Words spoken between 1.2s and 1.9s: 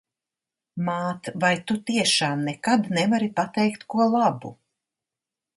vai tu